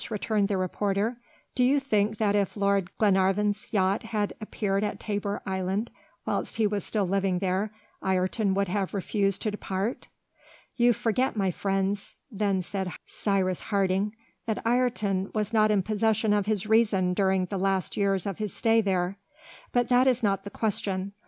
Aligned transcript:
returned 0.09 0.47
the 0.47 0.57
reporter; 0.57 1.15
"do 1.53 1.63
you 1.63 1.79
think 1.79 2.17
that 2.17 2.35
if 2.35 2.57
Lord 2.57 2.89
Glenarvan's 2.97 3.71
yacht 3.71 4.01
had 4.01 4.33
appeared 4.41 4.83
at 4.83 4.99
Tabor 4.99 5.43
Island, 5.45 5.91
whilst 6.25 6.55
he 6.57 6.65
was 6.65 6.83
still 6.83 7.07
living 7.07 7.37
there, 7.37 7.71
Ayrton 8.03 8.55
would 8.55 8.67
have 8.67 8.95
refused 8.95 9.43
to 9.43 9.51
depart?" 9.51 10.07
"You 10.75 10.91
forget, 10.91 11.37
my 11.37 11.51
friends," 11.51 12.15
then 12.31 12.63
said 12.63 12.91
Cyrus 13.05 13.61
Harding, 13.61 14.15
"that 14.47 14.65
Ayrton 14.65 15.29
was 15.35 15.53
not 15.53 15.69
in 15.69 15.83
possession 15.83 16.33
of 16.33 16.47
his 16.47 16.65
reason 16.65 17.13
during 17.13 17.45
the 17.45 17.59
last 17.59 17.95
years 17.95 18.25
of 18.25 18.39
his 18.39 18.51
stay 18.55 18.81
there. 18.81 19.17
But 19.71 19.89
that 19.89 20.07
is 20.07 20.23
not 20.23 20.41
the 20.43 20.49
question. 20.49 21.13